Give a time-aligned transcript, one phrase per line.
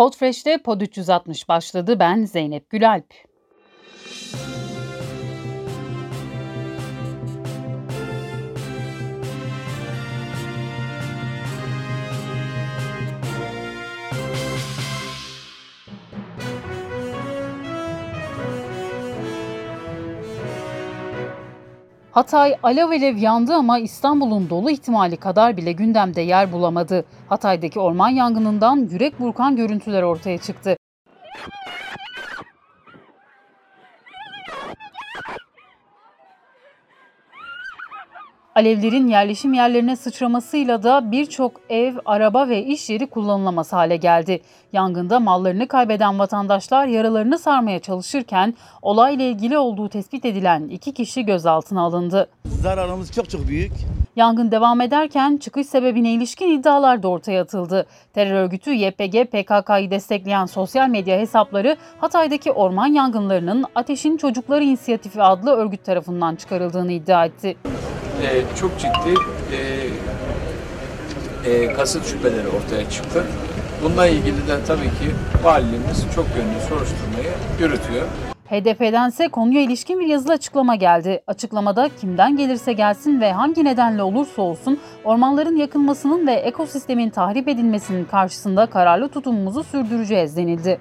[0.00, 1.98] Podfresh'te Pod 360 başladı.
[1.98, 3.29] Ben Zeynep Gülalp.
[22.12, 27.04] Hatay alev alev yandı ama İstanbul'un dolu ihtimali kadar bile gündemde yer bulamadı.
[27.28, 30.76] Hatay'daki orman yangınından yürek burkan görüntüler ortaya çıktı.
[38.60, 44.40] Alevlerin yerleşim yerlerine sıçramasıyla da birçok ev, araba ve iş yeri kullanılamaz hale geldi.
[44.72, 51.82] Yangında mallarını kaybeden vatandaşlar yaralarını sarmaya çalışırken olayla ilgili olduğu tespit edilen iki kişi gözaltına
[51.82, 52.28] alındı.
[52.44, 53.72] Zararımız çok çok büyük.
[54.16, 57.86] Yangın devam ederken çıkış sebebine ilişkin iddialar da ortaya atıldı.
[58.12, 65.50] Terör örgütü YPG PKK'yı destekleyen sosyal medya hesapları Hatay'daki orman yangınlarının Ateşin Çocukları İnisiyatifi adlı
[65.50, 67.56] örgüt tarafından çıkarıldığını iddia etti.
[68.22, 69.14] Ee, çok ciddi
[69.52, 69.60] e,
[71.50, 73.24] e, kasıt şüpheleri ortaya çıktı.
[73.82, 78.06] Bununla ilgili de tabii ki valiliğimiz çok yönlü soruşturmayı yürütüyor.
[78.50, 81.22] HDP'dense konuya ilişkin bir yazılı açıklama geldi.
[81.26, 88.04] Açıklamada kimden gelirse gelsin ve hangi nedenle olursa olsun ormanların yakılmasının ve ekosistemin tahrip edilmesinin
[88.04, 90.80] karşısında kararlı tutumumuzu sürdüreceğiz denildi.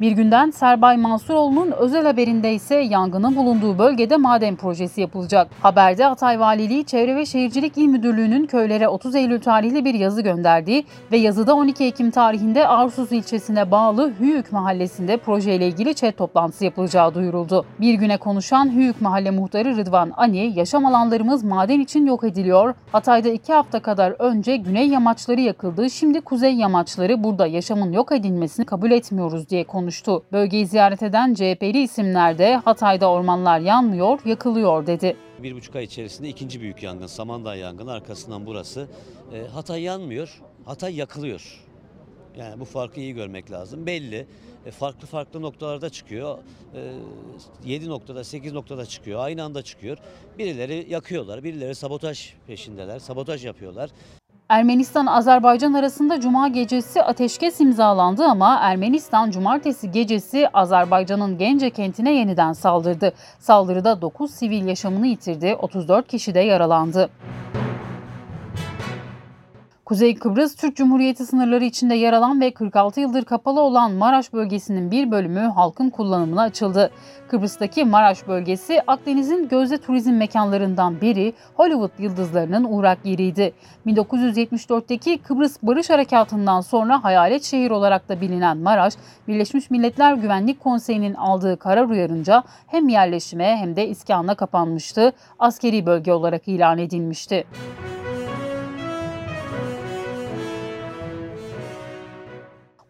[0.00, 5.48] Bir günden Serbay Mansuroğlu'nun özel haberinde ise yangının bulunduğu bölgede maden projesi yapılacak.
[5.62, 10.84] Haberde Hatay Valiliği Çevre ve Şehircilik İl Müdürlüğü'nün köylere 30 Eylül tarihli bir yazı gönderdiği
[11.12, 17.14] ve yazıda 12 Ekim tarihinde Arsus ilçesine bağlı Hüyük mahallesinde projeyle ilgili chat toplantısı yapılacağı
[17.14, 17.64] duyuruldu.
[17.80, 22.74] Bir güne konuşan Hüyük mahalle muhtarı Rıdvan Ani, yaşam alanlarımız maden için yok ediliyor.
[22.92, 28.66] Hatay'da iki hafta kadar önce güney yamaçları yakıldı, şimdi kuzey yamaçları burada yaşamın yok edilmesini
[28.66, 30.24] kabul etmiyoruz diye konuştu konuştu.
[30.32, 35.16] Bölgeyi ziyaret eden CHP'li isimler de Hatay'da ormanlar yanmıyor, yakılıyor dedi.
[35.42, 38.88] Bir buçuk ay içerisinde ikinci büyük yangın, Samandağ yangını arkasından burası.
[39.34, 41.60] E, Hatay yanmıyor, Hatay yakılıyor.
[42.38, 43.86] Yani bu farkı iyi görmek lazım.
[43.86, 44.26] Belli.
[44.66, 46.38] E, farklı farklı noktalarda çıkıyor.
[46.74, 46.92] E,
[47.64, 49.20] 7 noktada, 8 noktada çıkıyor.
[49.20, 49.98] Aynı anda çıkıyor.
[50.38, 52.98] Birileri yakıyorlar, birileri sabotaj peşindeler.
[52.98, 53.90] Sabotaj yapıyorlar.
[54.50, 63.12] Ermenistan-Azerbaycan arasında cuma gecesi ateşkes imzalandı ama Ermenistan cumartesi gecesi Azerbaycan'ın Gence kentine yeniden saldırdı.
[63.38, 67.10] Saldırıda 9 sivil yaşamını yitirdi, 34 kişi de yaralandı.
[69.90, 74.90] Kuzey Kıbrıs Türk Cumhuriyeti sınırları içinde yer alan ve 46 yıldır kapalı olan Maraş bölgesinin
[74.90, 76.90] bir bölümü halkın kullanımına açıldı.
[77.28, 83.52] Kıbrıs'taki Maraş bölgesi Akdeniz'in gözde turizm mekanlarından biri Hollywood yıldızlarının uğrak yeriydi.
[83.86, 88.94] 1974'teki Kıbrıs Barış Harekatı'ndan sonra hayalet şehir olarak da bilinen Maraş,
[89.28, 96.12] Birleşmiş Milletler Güvenlik Konseyi'nin aldığı karar uyarınca hem yerleşime hem de iskana kapanmıştı, askeri bölge
[96.12, 97.44] olarak ilan edilmişti.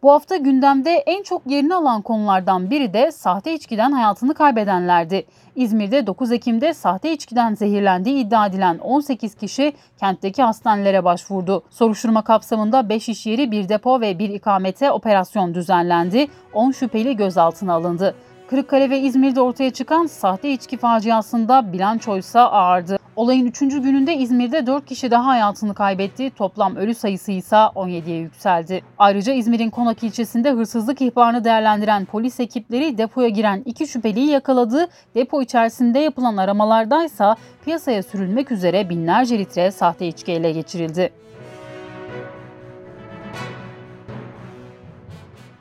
[0.03, 5.27] Bu hafta gündemde en çok yerini alan konulardan biri de sahte içkiden hayatını kaybedenlerdi.
[5.56, 11.62] İzmir'de 9 Ekim'de sahte içkiden zehirlendiği iddia edilen 18 kişi kentteki hastanelere başvurdu.
[11.71, 16.28] Soruşturma kapsamında 5 iş yeri, bir depo ve bir ikamete operasyon düzenlendi.
[16.55, 18.15] 10 şüpheli gözaltına alındı.
[18.50, 23.00] Kırıkkale ve İzmir'de ortaya çıkan sahte içki faciasında bilançoysa ağırdı.
[23.20, 23.58] Olayın 3.
[23.58, 26.31] gününde İzmir'de 4 kişi daha hayatını kaybetti.
[26.31, 28.82] Toplam ölü sayısı ise 17'ye yükseldi.
[28.98, 34.88] Ayrıca İzmir'in Konak ilçesinde hırsızlık ihbarını değerlendiren polis ekipleri depoya giren iki şüpheliyi yakaladı.
[35.14, 41.10] Depo içerisinde yapılan aramalardaysa piyasaya sürülmek üzere binlerce litre sahte içki ele geçirildi.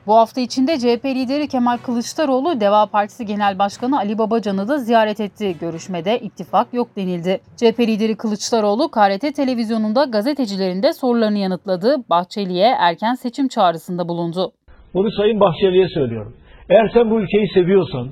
[0.09, 5.19] Bu hafta içinde CHP lideri Kemal Kılıçdaroğlu, Deva Partisi Genel Başkanı Ali Babacan'ı da ziyaret
[5.19, 5.55] etti.
[5.61, 7.39] Görüşmede ittifak yok denildi.
[7.57, 11.95] CHP lideri Kılıçdaroğlu, KRT televizyonunda gazetecilerin de sorularını yanıtladı.
[12.09, 14.51] Bahçeli'ye erken seçim çağrısında bulundu.
[14.94, 16.33] Bunu Sayın Bahçeli'ye söylüyorum.
[16.69, 18.09] Eğer sen bu ülkeyi seviyorsan,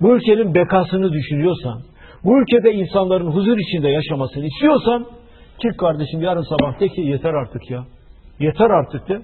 [0.00, 1.82] bu ülkenin bekasını düşünüyorsan,
[2.24, 5.06] bu ülkede insanların huzur içinde yaşamasını istiyorsan,
[5.62, 7.84] çık kardeşim yarın sabah de ki yeter artık ya.
[8.40, 9.22] Yeter artık de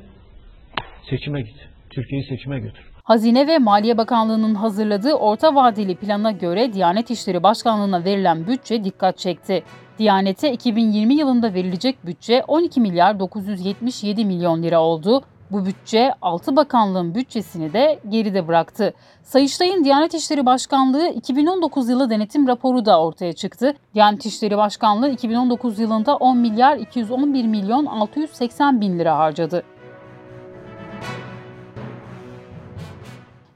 [1.10, 1.71] seçime git.
[1.92, 2.92] Türkiye'yi seçime götür.
[3.02, 9.18] Hazine ve Maliye Bakanlığı'nın hazırladığı orta vadeli plana göre Diyanet İşleri Başkanlığı'na verilen bütçe dikkat
[9.18, 9.62] çekti.
[9.98, 15.22] Diyanete 2020 yılında verilecek bütçe 12 milyar 977 milyon lira oldu.
[15.50, 18.94] Bu bütçe 6 bakanlığın bütçesini de geride bıraktı.
[19.22, 23.74] Sayıştay'ın Diyanet İşleri Başkanlığı 2019 yılı denetim raporu da ortaya çıktı.
[23.94, 29.62] Diyanet İşleri Başkanlığı 2019 yılında 10 milyar 211 milyon 680 bin lira harcadı.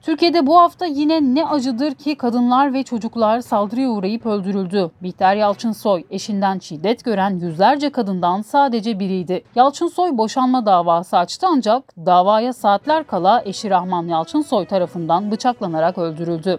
[0.06, 4.90] Türkiye'de bu hafta yine ne acıdır ki kadınlar ve çocuklar saldırıya uğrayıp öldürüldü.
[5.02, 9.44] Bihter Yalçınsoy eşinden şiddet gören yüzlerce kadından sadece biriydi.
[9.54, 16.58] Yalçınsoy boşanma davası açtı ancak davaya saatler kala eşi Rahman Yalçınsoy tarafından bıçaklanarak öldürüldü.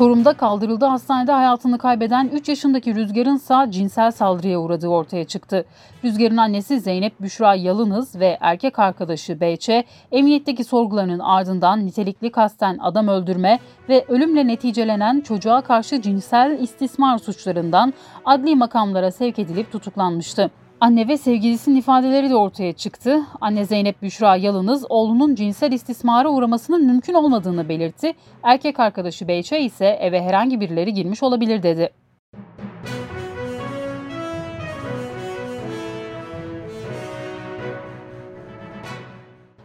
[0.00, 5.64] Çorum'da kaldırıldığı hastanede hayatını kaybeden 3 yaşındaki Rüzgar'ın ise cinsel saldırıya uğradığı ortaya çıktı.
[6.04, 13.08] Rüzgar'ın annesi Zeynep Büşra Yalınız ve erkek arkadaşı Beyçe, emniyetteki sorgularının ardından nitelikli kasten adam
[13.08, 13.58] öldürme
[13.88, 17.94] ve ölümle neticelenen çocuğa karşı cinsel istismar suçlarından
[18.24, 20.50] adli makamlara sevk edilip tutuklanmıştı.
[20.80, 23.22] Anne ve sevgilisinin ifadeleri de ortaya çıktı.
[23.40, 28.12] Anne Zeynep Büşra Yalınız oğlunun cinsel istismara uğramasının mümkün olmadığını belirtti.
[28.42, 31.90] Erkek arkadaşı Beyçe ise eve herhangi birileri girmiş olabilir dedi.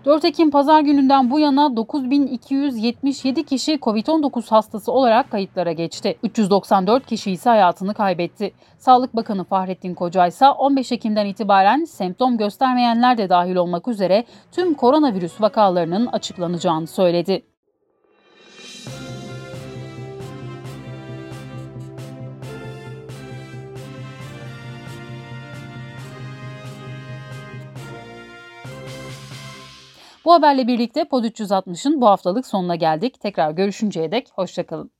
[0.06, 6.18] ...4 Ekim pazar gününden bu yana 9277 kişi COVID-19 hastası olarak kayıtlara geçti.
[6.24, 8.52] 394 kişi ise hayatını kaybetti.
[8.78, 14.74] Sağlık Bakanı Fahrettin Koca ise 15 Ekim'den itibaren semptom göstermeyenler de dahil olmak üzere tüm
[14.74, 17.55] koronavirüs vakalarının açıklanacağını söyledi.
[30.26, 33.20] Bu haberle birlikte Pod 360'ın bu haftalık sonuna geldik.
[33.20, 34.95] Tekrar görüşünceye dek hoşçakalın.